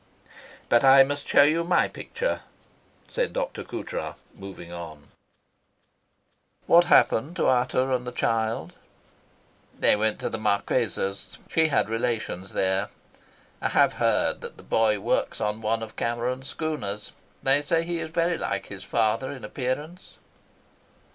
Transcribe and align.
"But 0.67 0.83
I 0.83 1.03
must 1.03 1.27
show 1.27 1.43
you 1.43 1.63
my 1.63 1.87
picture," 1.87 2.41
said 3.07 3.33
Dr. 3.33 3.63
Coutras, 3.63 4.15
moving 4.33 4.71
on. 4.71 5.09
"What 6.65 6.85
happened 6.85 7.35
to 7.35 7.45
Ata 7.47 7.93
and 7.93 8.07
the 8.07 8.11
child?" 8.11 8.73
"They 9.79 9.95
went 9.95 10.19
to 10.21 10.29
the 10.29 10.39
Marquesas. 10.39 11.37
She 11.47 11.67
had 11.67 11.87
relations 11.87 12.53
there. 12.53 12.89
I 13.61 13.69
have 13.69 13.93
heard 14.01 14.41
that 14.41 14.57
the 14.57 14.63
boy 14.63 14.99
works 14.99 15.39
on 15.39 15.61
one 15.61 15.83
of 15.83 15.95
Cameron's 15.95 16.47
schooners. 16.47 17.11
They 17.43 17.61
say 17.61 17.83
he 17.83 17.99
is 17.99 18.09
very 18.09 18.39
like 18.39 18.69
his 18.69 18.83
father 18.83 19.31
in 19.31 19.43
appearance." 19.45 20.17